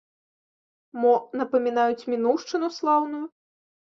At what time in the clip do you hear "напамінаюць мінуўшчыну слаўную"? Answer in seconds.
1.41-3.21